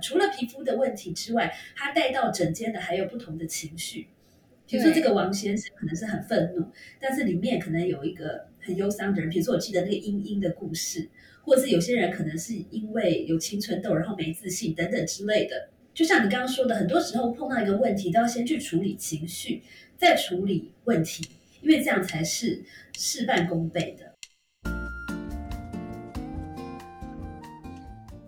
[0.00, 4.08] 除了皮肤的问题之外，他带到整间的还有不同的情绪。
[4.66, 6.64] 比如说这个王先生可能是很愤怒，
[7.00, 9.28] 但是里面可能有一个很忧伤的人。
[9.28, 11.08] 比如说我记得那个英英的故事，
[11.42, 15.70] 或者是有些人可能是因为有青春痘，然后没自信等等之类的。
[15.92, 19.60] 就像你刚刚说的，很多时候碰到一个问题，都要先去处理情绪，
[19.96, 21.26] 再处理问题，
[21.62, 22.62] 因为这样才是
[22.96, 24.09] 事半功倍的。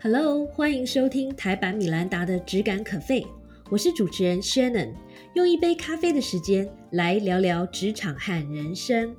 [0.04, 3.20] Hello，欢迎收听台版米兰达的《只感可废》，
[3.70, 4.92] 我是主持人 Shannon。
[5.34, 9.14] 用一杯咖啡的时间来聊聊职场和人生。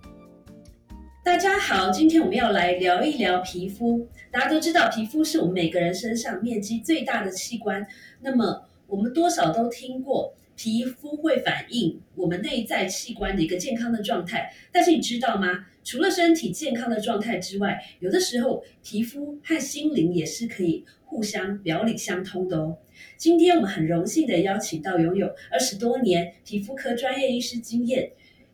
[1.23, 4.05] 大家好，今天我们要来聊一聊皮肤。
[4.29, 7.87] 大家都知道，皮肤是我们每个人身上面积最大的器官。
[8.19, 14.53] 那么，我们多少都听过，皮肤会反映我们内在器官的一个健康的状态。
[14.71, 15.65] 但是，你知道吗？
[15.83, 22.77] 除了身体健康的状态之外，有的时候皮肤和心灵也是可以互相表里相通的哦。
[23.17, 28.11] 今天我们很荣幸的邀请到拥有二十多年皮肤科专业医师经验，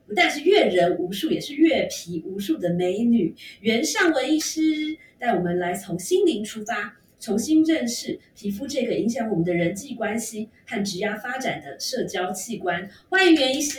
[0.08, 4.62] 不但是阅人无数，也是阅皮无数的美女袁尚文医师，
[5.20, 12.90] 带我们来从心灵出发，重新认识皮肤这个影响我们的人际关系和职业发展的社交器官。
[13.10, 13.78] 欢迎袁医师。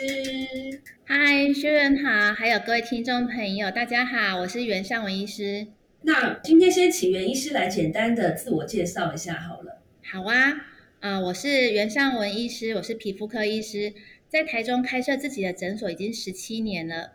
[1.05, 5.69] 嗨，学员好，还有各位听众朋友，大家好，我是袁尚文医师。
[6.03, 9.81] 那今天先请袁医师来简单的自我介绍一下好了。
[10.03, 10.67] 好啊。
[11.01, 13.95] 啊，我是袁尚文医师，我是皮肤科医师，
[14.29, 17.13] 在台中开设自己的诊所已经十七年了。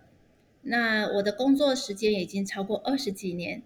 [0.63, 3.61] 那我的工作时间已经超过二十几年。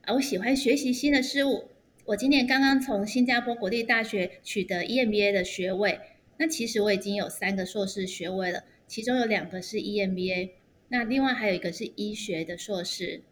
[0.00, 1.68] 啊，我喜欢学习新的事物。
[2.04, 6.00] 我今年刚刚从新加坡国立大学取得 EMBA 的学位。
[6.36, 10.50] 那其实我已经有三个硕士学位了，其中有两个是 EMBA，
[10.88, 13.22] 那另外还有一个是医学的硕士。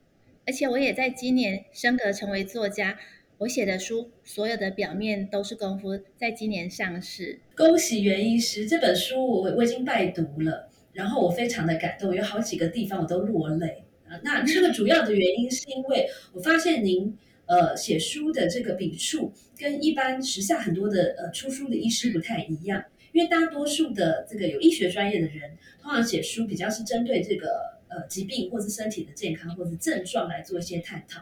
[0.47, 2.99] 而且我也在今年升格成为作家。
[3.39, 7.41] 我写的书，所有的表面都是功夫，在今年上市。
[7.57, 13.83] 恭喜袁医师，这本书我我已经拜读了，然后我非常的感动，有好几个地方我都落泪。
[14.23, 17.17] 那这个主要的原因是因为我发现您
[17.51, 27.49] 呃写书的这个笔触跟一般时下很多的呃出书的医师不太一样，因为大多数的这个有医学专业的人，通常写书比较是针对这个
[27.89, 31.21] 呃疾病或是身体的健康或是症状来做一些探讨。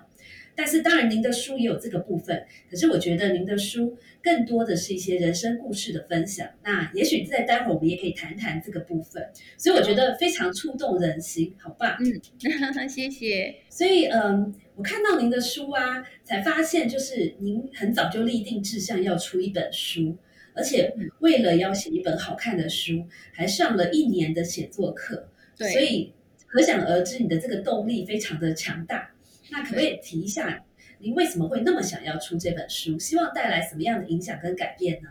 [0.55, 2.45] 但是当然，您的书也有这个部分。
[2.69, 6.49] 可是我觉得您的书更多的是一些人生故事的分享。
[6.65, 9.25] 那也许在待会儿我们也可以谈谈这个部分。
[9.57, 11.97] 所以我觉得非常触动人心，好吧？
[12.01, 12.21] 嗯，
[12.91, 13.55] 谢谢。
[13.71, 20.17] 所以嗯，我看到您的书啊，才发现就是您很早就立定志向要出一本书，
[20.55, 25.31] 而且为了要写一本好看的书，还上了一年的写作课。
[25.57, 26.13] 对，所以
[26.47, 29.11] 可想而知，你的这个动力非常的强大。
[29.51, 30.65] 那可不可以提一下，
[31.01, 32.97] 您为什么会那么想要出这本书？
[33.01, 35.09] 希望带来什么样的影响跟改变呢？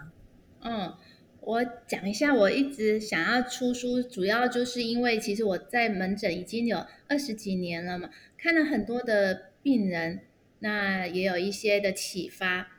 [0.61, 0.93] 嗯，
[1.41, 10.21] 我讲一下，我一直想要出书，主要就是因为其实我在门诊已经有二十几年了嘛，看了很多的病人，
[10.59, 12.69] 那也有一些的启发。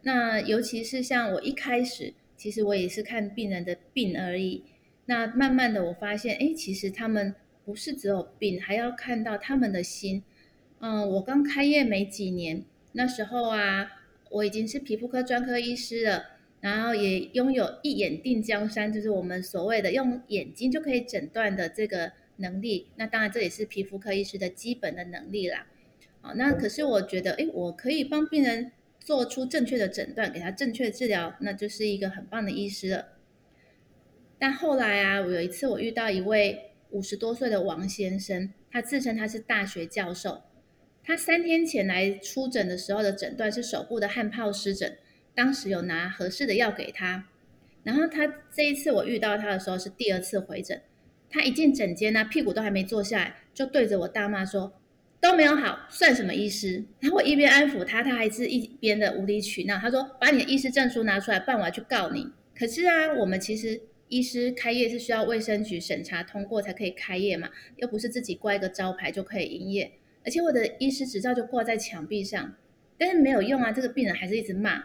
[0.00, 4.64] 那尤其是像我一开始，其实我也是看病人的病而已。
[5.06, 10.24] 那慢慢的我发现，哎，其实他们不是只有病，还要看到他们的心。
[10.80, 16.24] 嗯，我刚开业没几年，那时候啊，我已经是皮肤科专科医师了，
[16.60, 22.88] 然后也拥有一眼定江山，就是我们所谓的用眼睛就可以诊断的这个能力。
[22.96, 25.68] 那当然这也是皮肤科医师的基本的能力啦。
[26.22, 33.08] 好，那可是我觉得，哎，我可以帮病人做出正确的诊断，给他正确治疗，那就是一个很棒的医师了。
[34.38, 40.42] 但后来啊，我有一次我遇到一位五十多岁的王先生，他自称他是大学教授。
[41.04, 44.96] 他三天前来出诊的时候的诊断是手部的汗疱湿疹，
[45.34, 47.28] 当时有拿合适的药给他。
[47.82, 50.80] 然后他这一次我遇到他的时候是第二次回诊，
[51.28, 54.80] 他一进诊间呢，屁股都还没坐下来，就对着我大骂说
[55.22, 59.78] ：“都没有好，算什么医师？”然后我一边安抚他，他还是一边的无理取闹。
[59.78, 62.28] 他说：“把你的医师证书拿出来，不然我要去告你。”
[62.58, 69.92] 可是啊，我们其实医师开业是需要卫生局审查通过才可以开业嘛，又不是自己挂一个招牌就可以营业。
[70.24, 72.54] 而且我的医师执照就挂在墙壁上，
[72.98, 73.70] 但是没有用啊！
[73.70, 74.82] 这个病人还是一直骂。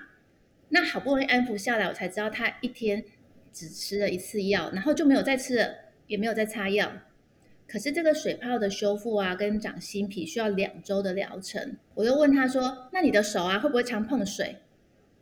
[0.69, 3.03] 那好不容易安抚下来，我才知道他一天
[3.51, 5.75] 只吃了一次药，然后就没有再吃了，
[6.05, 6.91] 也没有再擦药。
[7.67, 11.75] 可是这个水泡的修复啊，跟长新皮需要两周的疗程。
[11.95, 14.57] 我又问他说：“那你的手啊，会不会常碰水？”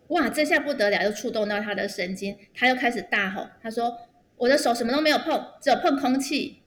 [0.09, 3.97] 哇，这下不得了，又触动到他的神经，他又开始大吼，他说
[4.37, 6.59] ：“我的手什么都没有碰，只有碰空气。”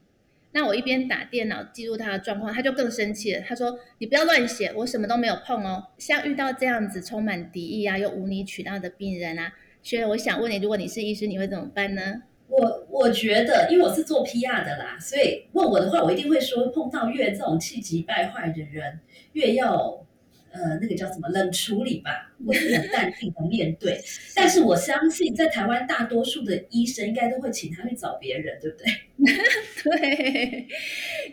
[0.51, 3.43] 那我一边打电脑记录他的状况，他就更生气了。
[3.43, 9.53] 他说：“你不要乱写，我什么都没有碰哦。”像遇到这样子充满敌意啊，又无理取闹的病人啊，
[9.83, 12.23] 所以我想问你，如果你是医师，你会怎么办呢？
[12.49, 19.01] 我我觉得，因为我是做 PR 的啦，所以问我的话，我一定会说，碰到越这种气急败坏的人，
[19.35, 20.07] 越要
[20.51, 24.01] 呃那个叫什么冷处理吧， 或是很淡定的面对。
[24.35, 28.87] 但是我相信，在台湾大多数的医生应该都会请他去找别人，对不对？
[29.85, 30.67] 对。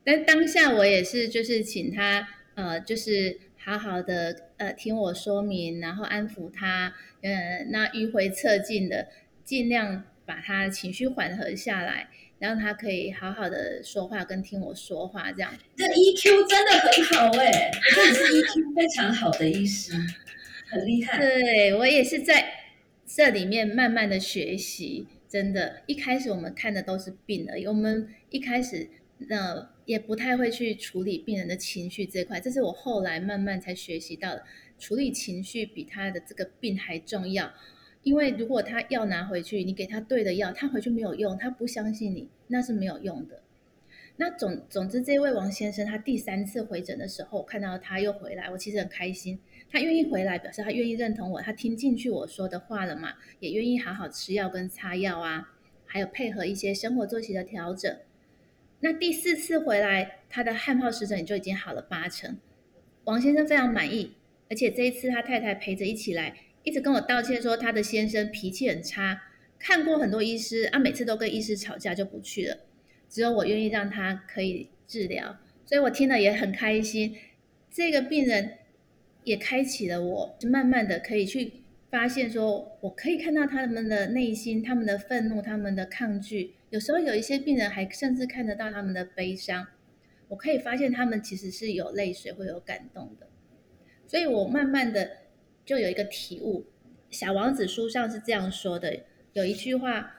[0.04, 9.08] 但当下我也是，就是请他呃，就是好好的呃听我说明，然后安抚他，呃，那迂回侧进的，
[9.46, 10.04] 尽量。
[10.26, 15.54] 把他情绪缓和下来，让他可以好好的说话，跟听我说话，这样。
[15.76, 19.94] 这 EQ 真的很好哎，真的是 EQ 非常好的医师，
[20.70, 21.18] 很厉害。
[21.20, 22.46] 对我也是在
[23.06, 28.90] 这里面慢慢的学习，真的，一开始我们看的都是病而已，我们一开始
[29.30, 34.44] 呃也不太会去处理病人的情绪这块，这是我后来慢慢才学习到的，
[34.80, 37.54] 处理情绪比他的这个病还重要。
[38.06, 43.42] 因为如果他药拿回去，你给他对的药，他回去没有用，他不相信你，那是没有用的。
[44.18, 49.40] 那总总之，这位王先生他第三次回诊的时候，看到他又回来，我其实很开心。
[49.72, 55.56] 他愿意回来，表示他愿意认同我，他听进去我说的话了嘛，也愿意好好吃药跟擦药啊，
[55.88, 57.98] 还有配合一些生活作息的调整。
[58.82, 62.38] 那第四次回来，他的汗疱湿疹就已经好了八成。
[63.06, 64.14] 王先生非常满意，
[64.48, 66.36] 而且这一次他太太陪着一起来。
[66.66, 69.22] 一直跟我道歉说他的先生脾气很差，
[69.60, 72.58] 看过很多医师啊，每次都跟医师吵架就不去了，
[73.08, 77.16] 只有我愿意让他可以治疗，所以我听了也很开心。
[77.70, 78.58] 这个病人
[79.24, 81.54] 也开启了我，就慢慢的可以去
[81.92, 89.68] 发现说，我可以看到他们的内心，他们的愤怒，他们的抗拒，有时候有一些病人还甚至看得到他们的悲伤，
[90.30, 93.28] 我可以发现他们其实是有泪水会有感动的，
[94.08, 95.25] 所以我慢慢的。
[95.66, 96.68] 就有一个体悟，
[97.18, 99.00] 《小王子》书上是这样说的：
[99.34, 100.16] 有一句话，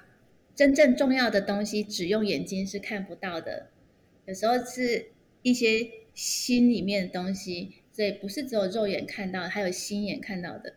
[0.55, 3.69] 真正重要的东西只用眼睛是看不到的，
[4.27, 5.13] 有时候是
[5.43, 10.75] 一些心里面的东西，所以不是只有肉眼看到，还有心眼看到的。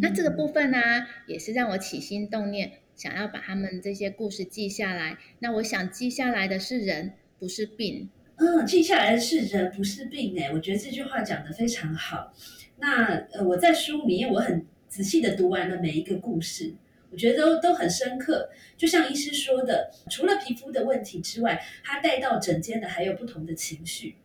[0.00, 0.78] 那这个部分呢，
[1.26, 5.18] 也是让我起心动念，想要把他们这些故事记下来。
[5.40, 8.08] 那我想记下来的是人，不是病。
[8.36, 10.38] 嗯，记下来的是人，不是病。
[10.40, 12.32] 哎，我觉得这句话讲的非常好。
[12.78, 16.74] 那呃，我在书里面我很仔细的读完了每一个故事，
[17.10, 18.50] 我觉得都都很深刻。
[18.76, 24.16] 就像医师说的，除了皮肤的问题之外，他带到整间的还有不同的情绪。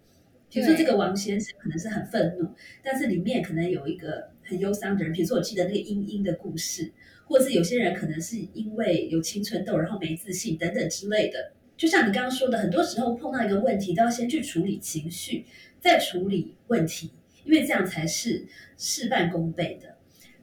[0.50, 2.50] 比如说这个王先生可能是很愤怒，
[2.84, 5.14] 但是里面可能有一个很忧伤的人。
[5.14, 6.92] 比如说我记得那个英英的故事，
[7.26, 11.54] 或者是有些人可能是因为有青春痘，然后没自信等等之类的。
[11.78, 15.46] 就像你刚刚说的，很多时候碰到一个问题，都要先去处理情绪，
[15.80, 17.12] 再处理问题。
[17.44, 18.46] 因为这样才是
[18.78, 19.96] 事半功倍的。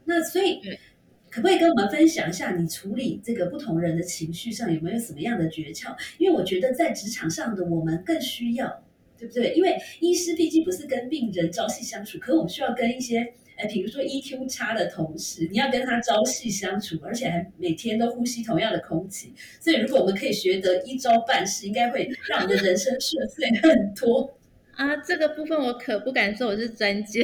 [0.05, 0.61] 那所以，
[1.31, 5.95] 可不可以跟我们分享一下，你处理这个不同人的情绪上有没有什么样的诀窍？
[6.17, 8.83] 因为我觉得在职场上的我们更需要，
[9.19, 9.53] 对不对？
[9.55, 19.35] 因为医师毕竟不是跟病人朝夕相处，可我们需要跟一些，哎，比如说 EQ 差的同事，你要跟他朝夕相处，而且还每天都呼吸同样的空气。
[19.61, 24.38] 所以，如果我们可以学得一招半式，应该会让我们的人生顺遂很多。
[24.79, 27.21] 啊，这个部分我可不敢说我是专家，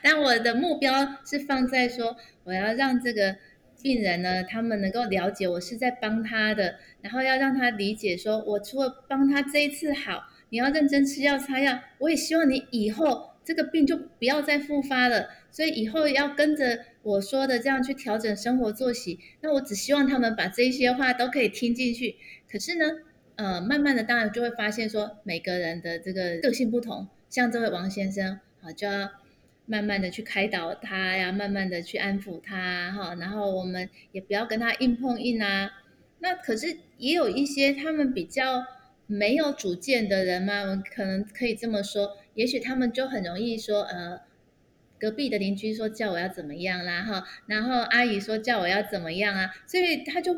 [0.00, 3.34] 但我的目标是放在说，我要让这个
[3.82, 19.18] 病人呢，他们能够了解我是在帮他的，然后要让他理解说，我除了帮他这一次好，你要认真吃药擦药，我也希望你以后这个病就不要再复发了，所以以后要跟着我说的这样去调整生活作息。
[19.40, 22.14] 那我只希望他们把这些话都可以听进去。
[22.48, 22.86] 可是呢？
[23.36, 27.06] 呃，慢慢的，当然就会发现说，每个人的这个个性不同。
[27.28, 29.10] 像这位王先生，啊，就要
[29.66, 33.14] 慢慢的去开导他呀，慢慢的去安抚他，哈。
[33.16, 35.70] 然后我们也不要跟他硬碰硬啊。
[36.20, 38.64] 那可是也有一些他们比较
[39.06, 44.20] 没有主见的人嘛，我可能可以这么说，也许他们就很容易说，呃，
[44.98, 50.32] 隔壁的邻居说叫我要怎么样啦，哈，然后阿姨说叫我要怎么样啊，所以他就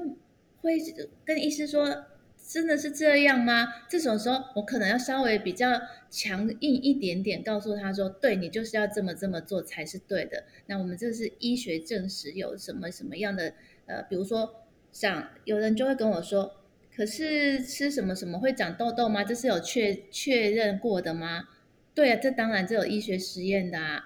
[0.63, 0.77] 会
[1.25, 2.07] 跟医师说。
[2.49, 3.69] 真的是这样吗？
[3.91, 13.53] 这种时候，我可能要稍微比较强硬一点点，告诉他说：“对你就是要这么这么做才是对的。”那我们这是医学证实有什么什么样的
[13.85, 16.63] 呃，比如说像有人就会跟我说
[16.97, 19.23] ：“可是吃什么什么会长痘痘吗？
[19.23, 21.49] 这是有确确认过的吗？”
[21.95, 24.03] 对啊，这当然这有医学实验的啊。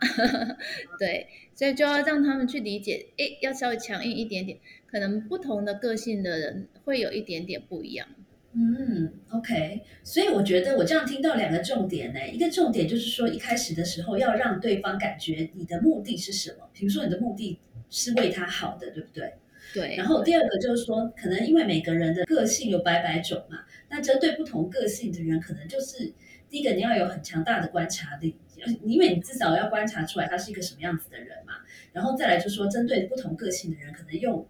[0.98, 4.58] 对，所以就要让他们去理解，诶，要稍微强硬一点点，
[4.90, 8.08] 可能不同的个性的人会有一点点不一样。
[8.54, 19.32] 嗯，OK，所以我觉得我这样听到两个重点呢，一个重点就是说一开始的时候要让对方感觉你的目的是什么，比如说你的目的是为他好的，对不对？
[19.72, 19.96] 对。
[19.96, 26.12] 然后第二个就是说，可能因为每个人的个性有百百种嘛，那针对不同个性的人，可能就是
[26.50, 28.36] 第一个你要有很强大的观察力，
[28.84, 31.54] 因为你至少要观察出来他是一个什么样子的人嘛。
[31.94, 34.46] 然后再来就是说，针对不同个性的人，可能用。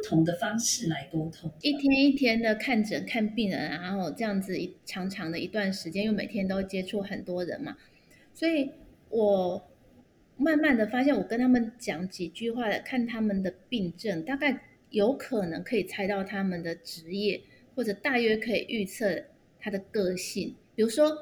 [0.00, 7.76] 不同的方式来沟通，一天一天的看诊看病人，然后这样子一长长的一段时间，又每天都接触很多人嘛，
[8.32, 8.70] 所以
[9.10, 9.62] 我
[10.38, 17.42] 慢慢的发现，我跟他们讲几句话的，看他们的病症，大概有可能可以猜到他们的职业，
[17.74, 19.24] 或者大约可以预测
[19.58, 20.56] 他的个性。
[20.74, 21.14] 比如说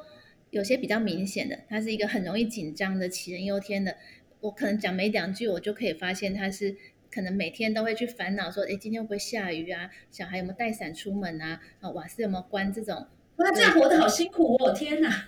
[0.51, 3.97] 有些比较明显的，他是一个很容易紧张的杞人忧天的，
[4.41, 6.77] 我可能讲没两句，我就可以发现他是。
[7.19, 9.91] 可能每天都会去烦恼说，哎，今天会不会下雨啊？
[10.09, 11.61] 小孩有没有带伞出门啊？
[11.81, 12.73] 啊，瓦斯有没有关？
[12.73, 12.95] 这种，
[13.39, 14.73] 哇，这样活得好辛苦哦！
[14.73, 15.27] 天哪，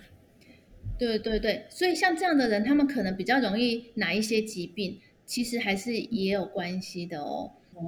[0.97, 7.51] 对对对，所以像这样的人，他们可能比较容易哪一些疾病，其实还是也有关系的哦。
[7.73, 7.81] 哦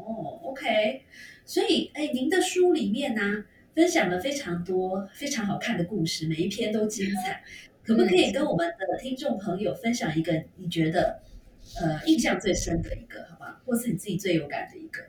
[0.43, 1.03] ，OK，
[1.45, 7.41] 所以，哎，您的书里面呢，分享了非常多非常好看的故事，每一篇都精彩，
[7.81, 11.21] 可不可以跟我们的听众朋友分享一个你觉得？
[11.81, 15.03] 呃，印象最深的一个，好吧，或是你自己最有感的一个。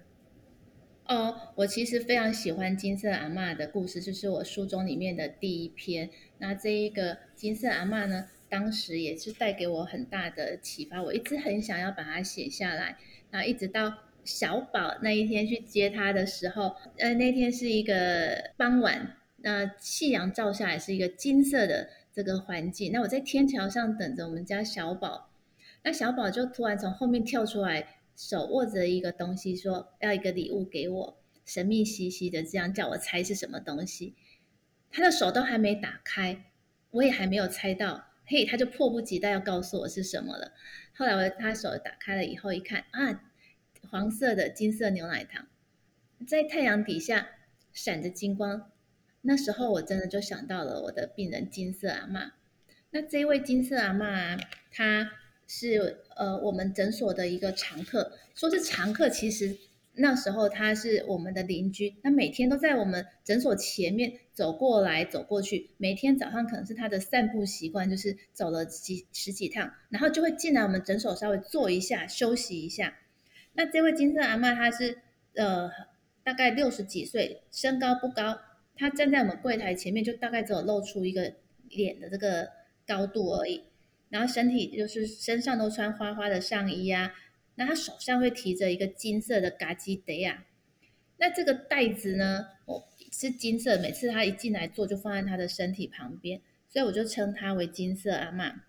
[1.06, 6.08] 哦，我其实非常喜欢金色阿妈的故事，就是我书中里面的第一篇。
[6.38, 12.96] 那这一个金色阿妈呢，当时也是带给我很大的启发，我一直很想要把它写下来。
[13.30, 13.92] 那一直到
[14.24, 22.90] 小宝那一天去接他的时候，呃，那天是一个傍晚，那夕阳照下来是一个金色的这个环境。
[22.90, 25.28] 那我在天桥上等着我们家小宝。
[25.84, 34.16] 那小宝就突然从后面跳出来，手握着一个东西，说要一个礼物给我，神秘兮兮的这样叫我猜是什么东西。
[34.90, 36.46] 他的手都还没打开，
[36.90, 40.52] 我也还没有猜到，嘿，他就迫不及待要告诉我是什么了。
[40.96, 43.22] 后来我他手打开了以后一看，啊，
[43.90, 45.46] 黄色的金色牛奶糖，
[46.26, 47.28] 在太阳底下
[47.74, 48.70] 闪着金光。
[49.20, 52.32] 那时候我真的就想到了我的病人金色阿妈。
[52.90, 54.38] 那这位金色阿妈，
[54.70, 55.10] 她。
[55.56, 59.56] 是呃，我们诊所的一个常客，说是常客，其实
[59.94, 72.98] 那时候他是我们的邻居，他每天都在我们诊所前面走过来走过去，每天早上可能是他的散步习惯，就是走了几十几趟，然后就会进来我们诊所稍微坐一下休息一下。
[73.52, 74.98] 那这位金色阿妈，她是
[75.36, 75.70] 呃
[76.24, 78.40] 大概六十几岁，身高不高，
[78.74, 81.34] 她站在我们柜台前面，就大概只有露出一个
[81.68, 82.48] 脸的这个
[82.84, 83.62] 高度而已。
[84.14, 87.12] 然后身体就是身上都穿花花的上衣啊，
[87.56, 90.44] 那他手上会提着一个金色的嘎叽袋啊，
[91.16, 98.62] 那这个袋子呢，哦是金色，每次他一进来坐就放在他的身体旁边，所以我就称他为金色阿妈。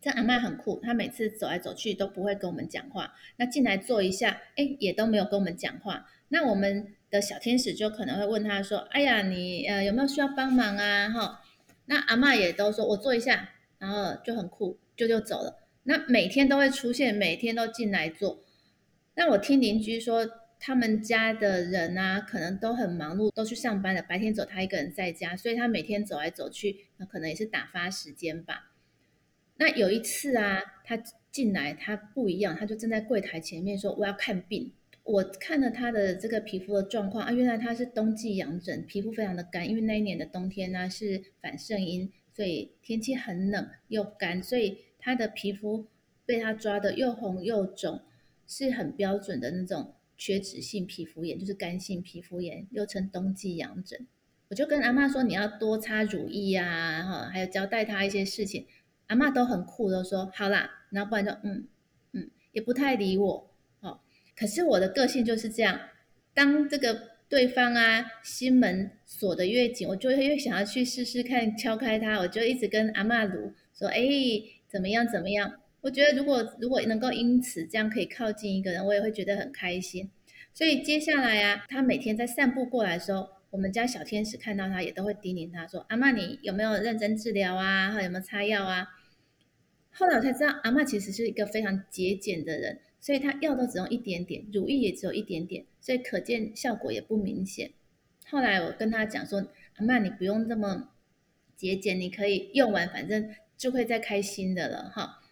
[0.00, 6.08] 这阿妈很酷，他每次走来走去都不会跟我们讲话，那进来坐一下，哎也都没有跟我们讲话。
[6.30, 11.44] 那我们的小天使就可能会问他说：“哎呀，你呃有没有需要帮忙啊？”哈，
[11.84, 15.58] 那阿妈也都说：“我坐一下。”然后就很酷，就就走了。
[15.84, 18.44] 那每天都会出现，每天都进来做。
[19.14, 20.28] 那我听邻居说，
[20.60, 24.02] 他们家的人啊，可能都很忙碌，都去上班了。
[24.02, 28.72] 白天走，他一个人在家，所以他每天走来走去，那可能也是打发时间吧。
[29.56, 30.96] 那有一次啊，他
[31.32, 34.72] 进来，他不一样，他就站在柜台前面说：“我要看病。”
[35.04, 42.12] 我看了他的这个皮肤的状况啊，原来他是冬季痒疹，皮肤非常的干，因为那一年的冬天呢是反圣婴。
[42.38, 45.88] 所以天气很冷又干，所以他的皮肤
[46.24, 48.00] 被他抓的又红又肿，
[48.46, 54.06] 是很标准的那种缺脂性皮肤炎，就是干性皮肤炎，又称冬季痒疹。
[54.50, 58.68] 我就跟阿妈说，你要多擦乳液啊，哈，还有交代他一些事情。
[59.08, 61.66] 阿妈都很酷，都说好啦，然后不然就嗯
[62.12, 63.50] 嗯，也不太理我。
[63.80, 63.98] 哦，
[64.36, 65.80] 可是我的个性就是这样，
[66.32, 67.17] 当这个。
[67.28, 72.18] 对方啊，心门锁得越紧，我就越想要去试试看敲开它。
[72.18, 74.00] 我就一直跟阿妈卢说：“哎，
[74.66, 75.06] 怎么样？
[75.06, 80.10] 怎么样？”我觉得如果如果能够因此这样可以靠近一个人，我也会觉得很开心。
[80.54, 87.92] 所以接下来啊，他每天在散步过来的时候，我们家小天使看到他也都会叮咛他说：“阿妈，你有没有认真治疗啊？
[87.92, 88.88] 或有没有擦药啊？”
[89.92, 92.80] 后来我才知道，阿妈其实是一个非常节俭的人。
[93.00, 97.70] 所以他药都只用一点点，乳液也只有一点点，所以可见效果也不明显。
[98.26, 100.90] 后来我跟他讲说：“阿妈，你不用这么
[101.56, 105.22] 节俭，你可以用完，反正就会再开新的了。”哈，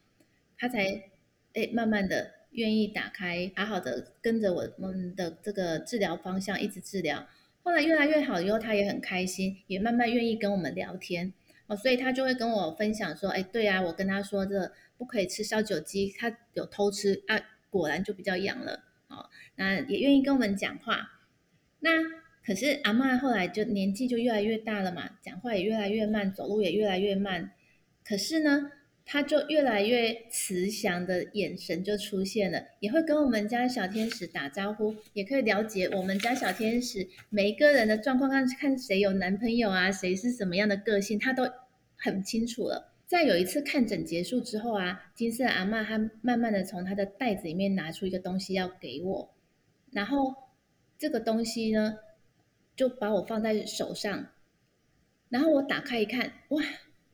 [0.56, 1.10] 他才
[1.52, 7.26] 哎慢慢的愿意打开，好好的跟着我们的这个治疗方向一直治疗。
[7.62, 11.32] 后来越来越好以后，他也很开心，也慢慢愿意跟我们聊天
[11.66, 17.36] 哦，所以他就会跟我分享说，哎，对啊，我跟他说这不可以吃烧酒鸡，他有偷吃啊，
[17.76, 21.10] 果然就比较痒了哦，那也愿意跟我们讲话。
[21.80, 21.90] 那
[22.44, 27.52] 可是阿妈后来就年纪就越来越大了嘛，讲话也越来越慢，走路也越来越慢，
[28.04, 28.72] 可是呢。
[29.08, 41.48] 他就越来越慈祥的眼神就出现了，也会跟我们家小天使打招呼，也可以了解我们家小天使每一个人的状况，看看谁有男朋友啊，谁是什么样的个性，他都
[41.96, 42.95] 很清楚了。
[43.06, 49.34] 在有一次看诊结束之后啊，金色阿妈她慢慢的从她的袋子里面拿出一个东西要给我，
[49.92, 50.34] 然后
[50.98, 51.98] 这个东西呢
[52.74, 54.26] 就把我放在手上，
[55.28, 56.62] 然后我打开一看，哇！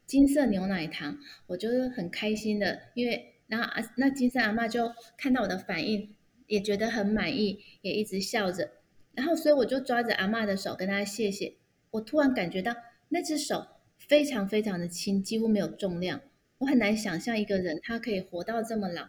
[0.05, 6.15] 金色牛奶糖，我就是很开心的，因为然后啊，那金色阿妈就看到我的反应，
[6.47, 8.71] 也觉得很满意，也一直笑着，
[9.15, 11.55] 然后所以我就抓着阿妈的手跟她谢谢。
[11.93, 12.75] 我突然感觉到
[13.09, 13.67] 那只手
[14.13, 16.21] 非常非常的轻，几乎没有重量。
[16.59, 19.09] 我很难想象一个人他可以活到这么老，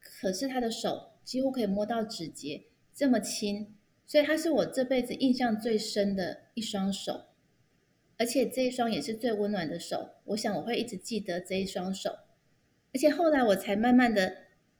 [0.00, 2.62] 可是他的手几乎可以摸到指节，
[2.94, 3.74] 这么轻，
[4.06, 7.26] 所以他是我这辈子印象最深的一双手。
[8.16, 12.12] 而且这一双也是最温暖的手，我想我会一直记得这一双手。
[12.94, 14.34] 而且后来我才慢慢的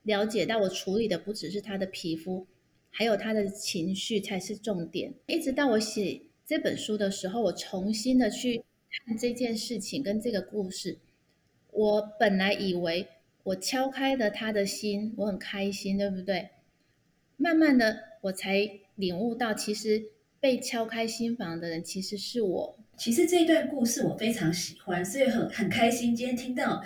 [0.04, 2.46] 了解到，我处理的不只是他的皮肤，
[2.88, 5.12] 还有他的情绪才是重点。
[5.26, 8.64] 一直到我写这本书的时候，我重新的去
[9.06, 10.98] 看这件事情跟这个故事。
[11.70, 13.08] 我本来以为
[13.44, 16.50] 我敲开了他的心，我很开心，对不对？
[17.36, 22.78] 慢慢的，我才领悟到，其实被敲开心房的人其实是我。
[22.98, 26.84] 其实这一段故事我非常喜欢，所以很很开心今天听到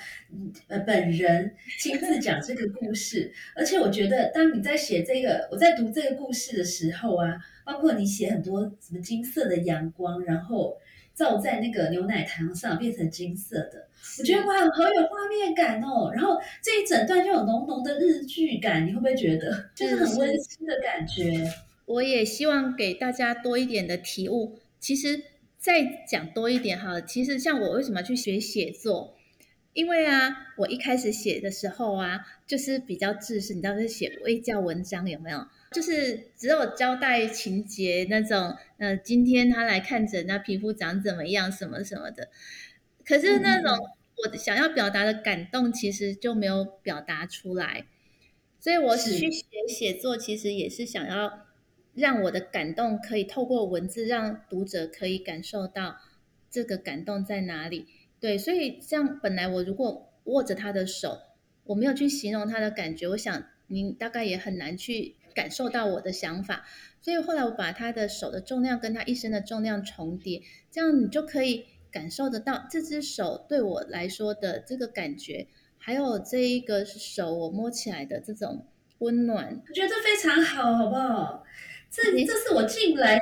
[0.69, 3.35] 呃本人 亲自讲这个故事。
[3.55, 10.79] 而且我觉得，当你在写这个，我在读这个故事的时候啊，包括你写很多什么金色的阳光，然后
[11.17, 16.13] 照在那个牛奶糖上变成金色的，我觉得哇，好有画面感哦。
[16.15, 21.51] 然后这一整段就有浓浓的日剧感，你会不会觉得就是很温馨的感觉？
[21.87, 24.59] 我也希望给大家多一点的体悟。
[24.79, 25.23] 其实。
[25.59, 29.17] 再讲多一点哈，其实像我为什么去学写作？
[29.73, 35.45] 因为啊，我一开始写的时候啊，就是比较自私，你知道是写微教文章有没有？
[35.73, 42.29] 就是只有交代情节那种，呃，今天他来看诊，那皮肤长怎么样，什么什么的。
[43.05, 43.73] 可是那种
[44.31, 47.87] 我想要表达的感动，其实就没有表达出来。
[48.59, 51.47] 所以我去学写作，其实也是想要。
[51.97, 55.97] 让我的感动可以透过文字，让读者可以感受到
[56.51, 57.87] 这个感动在哪里。
[58.21, 61.23] 对，所以像本来我如果握着他的手，
[61.65, 66.65] 我没有去形容他的感觉，我想您大概也很难去感受到我的想法。
[67.01, 75.47] 所以后来我把他的手的重量跟他一身的重量重叠，这样你就可以感受得到这只手对我来说的这个感觉，
[75.79, 78.67] 还有这一个手我摸起来的这种
[78.99, 79.63] 温暖。
[79.69, 81.45] 我觉得这非常好，好不好？
[81.89, 83.21] 这这是我进来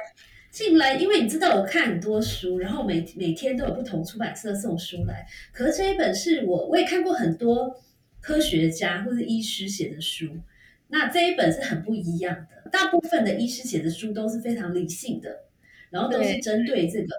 [0.50, 5.27] 进来，因为你知道我看很多书，然后每每天都有不同出版社送书来。
[5.53, 7.83] 可是这一本是我我也看过很多
[8.20, 10.31] 科学家或者医师写的书，
[10.88, 12.70] 那这一本是很不一样的。
[12.70, 15.44] 大部分的医师写的书都是非常理性的，
[15.90, 17.14] 然后都是针对这个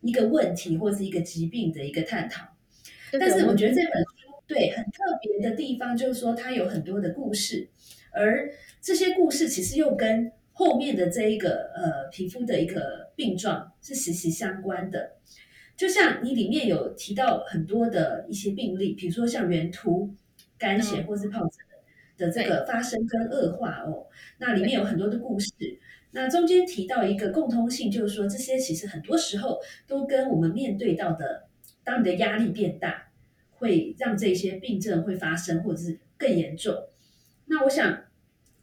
[0.00, 2.46] 一个问题或是一个疾病的一个探讨。
[3.12, 7.68] 但是我觉得这本书对很特别的地方，就是说它有很多的故事，
[8.12, 15.16] 而这些故事其实又跟后面的这一个呃皮肤的一个病状是息息相关的，
[15.76, 20.14] 就像你里面有提到很多的一些病例，比如说像圆秃、
[20.56, 21.58] 干血或是疱疹
[22.20, 24.06] 的这个发生跟恶化哦，
[24.38, 25.50] 那里面有很多的故事。
[26.12, 31.48] 那中间提到一个共通性，就是说这些其实很多时候都跟我们面对到的，
[31.82, 33.08] 当你的压力变大，
[33.50, 36.74] 会让这些病症会发生，或者是更严重。
[37.46, 38.04] 那我想。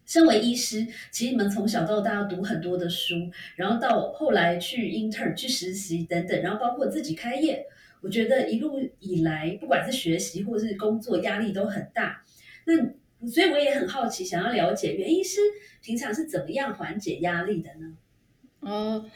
[0.10, 3.14] 身为医师，其实你们从小到大要读很多的书，
[3.58, 7.66] 然后到后来去 intern 去实习等等，然后包括自己开业，
[8.00, 12.24] 我觉得一路以来，不管是学习或是工作，压力都很大。
[12.66, 12.76] 那
[13.26, 15.40] 所以我也很好奇，想要了解袁医师
[15.82, 17.98] 平常是怎么样缓解压力的呢？
[18.60, 19.10] 哦，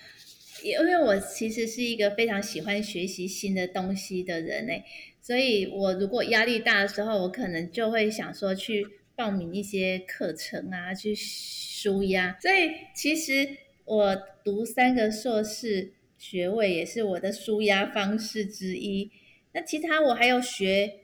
[0.63, 4.83] 因为我其实是一个非常喜欢学习新的东西的人诶，
[5.21, 8.87] 所以我如果压力大的时候，我可能就会想说去。
[9.13, 12.35] 报名一些课程啊，去舒压。
[12.41, 13.47] 所以其实
[13.85, 19.11] 我读三个硕士学位也是我的舒压方式之一。
[19.51, 21.00] 那其他我还有学，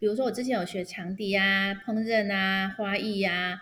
[0.00, 3.60] 比如说我之前有学长笛啊、烹饪啊、花艺啊、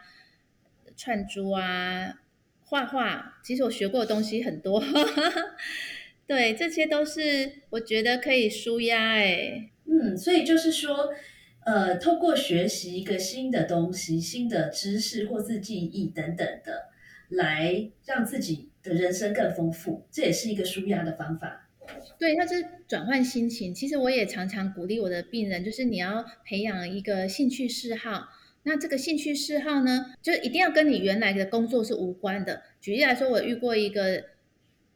[0.96, 2.20] 串珠啊、
[2.62, 4.80] 画画，其实我学过的东西很多。
[6.28, 9.70] 对，这些都是我觉得可以舒压哎。
[9.86, 11.12] 嗯，所以就是说，
[11.64, 16.90] 呃，透过学习一个新的东西、新的知识或是记忆等等的，
[17.30, 21.67] 来让自己的人生更丰富，这也是一个舒压的方法。
[22.18, 23.74] 对，它是转换心情。
[23.74, 28.28] 其实我也常常鼓励我的病人，就是你要培养一个兴趣嗜好。
[28.64, 32.62] 那这个兴趣嗜好呢，就一定要跟你原来的工作是无关的。
[32.80, 34.24] 举例来说，我遇过一个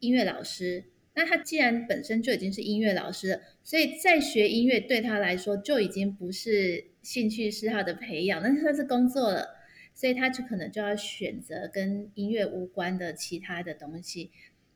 [0.01, 0.85] 音乐老师。
[1.15, 9.57] 那他既然本身就已经是音乐老师，所以在学音乐对他来说就已经不是兴趣嗜好的培养，那他是工作了，
[9.95, 14.31] 所以他就可能就要选择跟音乐无关的其他的东西。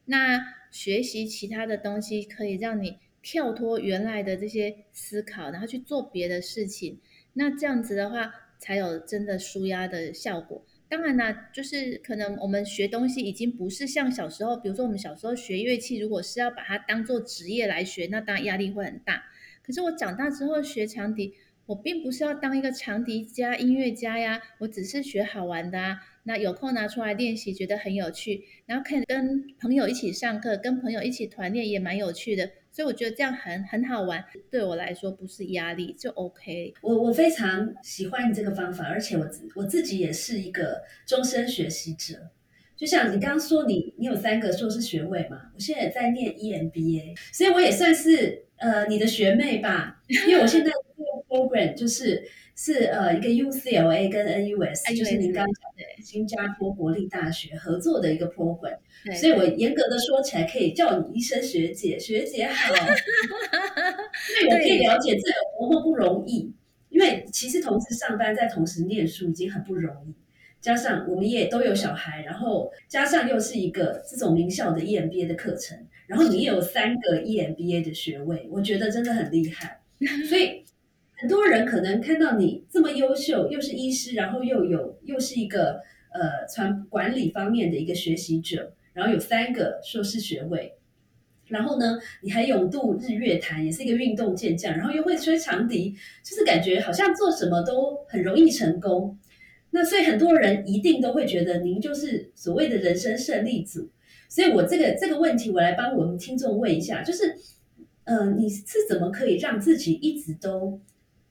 [0.06, 6.98] 那学习其他的东西可以让你跳脱原来的这些思考，然后去做别的事情。
[7.34, 10.64] 那这样子的话，才有真的舒压的效果。
[10.88, 19.24] 当然啦，就是可能我们学东西已经不是像小时候，比如说我们小时候学乐器，如果是要把它当做职业来学，那当然压力会很大。
[19.64, 21.34] 可是我长大之后学长笛，
[21.66, 26.00] 我并不是要当一个长笛家、音乐家呀，我只是学好玩的啊。
[26.26, 32.50] 那有空拿出来练习，觉得很有趣，然后可以跟朋友一起上课，跟朋友一起团练也蛮有趣的。
[32.72, 36.74] 所以我觉得这样很很好玩，对我来说不是压力就 OK。
[36.82, 42.30] 我我非常喜欢你这个方法，而且我我自己也是一个终身学习者。
[42.76, 45.50] 就像你刚刚说，你你有三个硕士学位嘛？
[45.54, 50.02] 我现在也在念 EMBA，所以我也算是呃你的学妹吧。
[50.08, 50.70] 因为我现在
[51.36, 58.78] program 就是是呃一个 UCLA 跟 NUS，就是您刚讲的新加坡国立大学合作的一个 program。
[59.20, 62.74] 所以，我严格的说起来，可以叫你一声学姐，学姐好。
[64.42, 66.52] 因为我可以了解这有多么不容易。
[66.88, 70.14] 因为其实同时上班，再同时念书已经很不容易，
[70.62, 79.82] 加上我们也都有小孩，然后加上又是一个这种名校的 EMBA 的课程，然后你也有三个 EMBA 的学位，我觉得真的很厉害。
[80.26, 80.64] 所以
[81.16, 85.80] 很多人可能看到你这么优秀，又是医师，然后又有又是一个
[86.12, 88.72] 呃传管理方面的一个学习者。
[88.92, 90.72] 然后有三个硕士学位，
[91.48, 99.18] 然后呢，你还勇渡日月潭，也是一个运动健将，然后又会吹长笛，就是感觉好像做什么都很容易成功。
[99.68, 103.90] 那所以很多人一定都会觉得您就是所谓的人生胜利组。
[104.30, 107.36] 所以我这个这个问题，我来帮我们听众问一下，就是，
[108.04, 110.80] 呃，你是怎么可以让自己一直都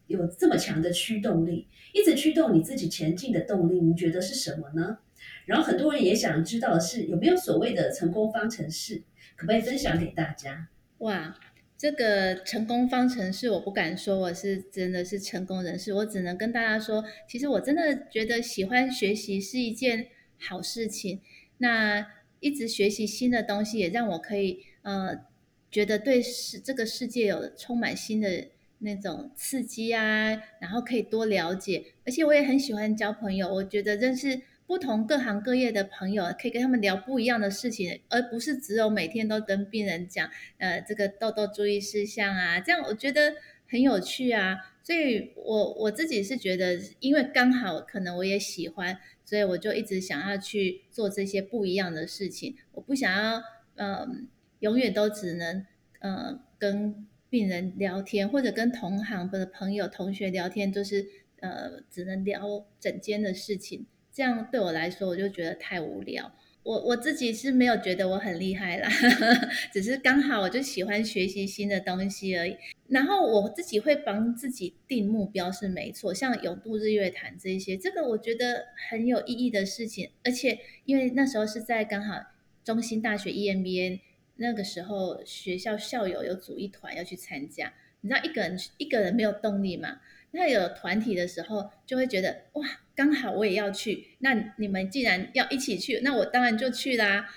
[0.07, 3.79] 有这么强的驱动力，一直驱动你自己前进的动力？
[3.79, 4.99] 你觉得是什么呢？
[5.45, 9.03] 然后很多人也想知道的是有没有所谓的成功方程式，
[9.35, 10.67] 可不可以分享给大家？
[10.99, 11.37] 哇，
[11.77, 20.07] 这个成功方程式我不敢说我是真的是成功人士，我只能跟大家说，其实我真的觉得喜欢学习是一件
[20.39, 21.21] 好事情。
[21.57, 22.05] 那
[22.39, 25.25] 一直学习新的东西，也让我可以呃
[25.71, 28.47] 觉得对世这个世界有充满新的
[28.79, 34.41] 那种刺激啊，然后可以多了解，而且我也很喜欢交朋友，我觉得认识。
[34.67, 43.35] 不同各行各业的朋友，可以跟他们聊不一样的事情，而不是只有每天都跟病人讲，呃，这个痘痘注意事项啊，这样我觉得
[43.69, 44.57] 很有趣啊。
[44.81, 52.55] 所以，我我自己是觉得，因为刚好可能我也喜欢，所以我就一直想要去做这些不一样的事情。
[52.71, 53.43] 我不想要，
[53.75, 54.27] 嗯，
[54.61, 55.63] 永远都只能，
[55.99, 61.05] 呃，跟病人聊天，或者跟同行或者朋友、同学聊天，就是
[61.39, 63.85] 呃，只能聊整间的事情。
[64.13, 66.31] 这样对我来说，我就觉得太无聊。
[66.63, 68.89] 我我自己是没有觉得我很厉害啦，
[69.71, 72.57] 只是刚好我就喜欢学习新的东西而已。
[72.87, 80.09] 然后我自己会帮自己定目标是没错，像永渡日月潭这些，这个我觉得很有意义的事情。
[80.23, 82.15] 而且因为那时候是在刚好
[82.63, 83.99] 中心大学 EMBA
[84.37, 87.73] 那个时候，学校校友有组一团要去参加。
[88.01, 89.99] 你知道一个人一个人没有动力嘛？
[90.31, 94.15] 那有团体的时候，就会觉得哇，刚好我也要去。
[94.19, 97.29] 那你们既然要一起去，那我当然就去啦。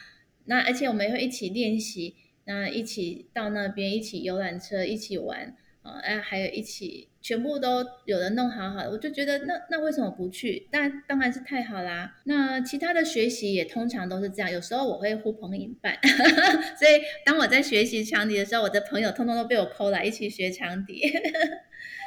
[0.44, 10.68] 那而且我们会一起练习，那一起到那边，一起游览车，一起玩啊，哎，还有一起全部都有人弄好好的，我就觉得那那为什么不去？
[10.70, 12.14] 但当然是太好啦。
[12.24, 15.96] 那其他的学习也通常都是这样，有时候我会呼朋引伴，
[16.78, 21.02] 所以当我在学习长笛的时候，我的朋友通通都被我抠来一起学长笛。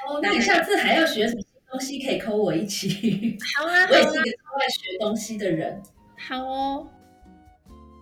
[0.08, 2.00] 哦，那你下次还要学什么新东西？
[2.06, 3.38] 可以扣我一起。
[3.58, 5.80] 好啊， 我也是一个超爱学东西的人。
[6.18, 6.88] 好哦，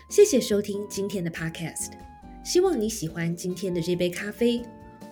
[0.10, 1.92] 谢谢收听今天的 Podcast，
[2.44, 4.62] 希望你喜欢今天的这杯咖啡。